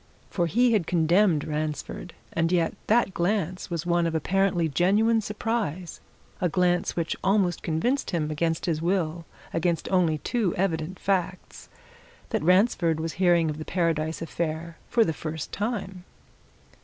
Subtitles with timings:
[0.31, 5.99] For he had condemned Ransford and yet that glance was one of apparently genuine surprise,
[6.41, 11.69] a glance which almost convinced him, against his will, against only too evident facts,
[12.29, 16.03] that Ransford was hearing of the Paradise affair for the first time.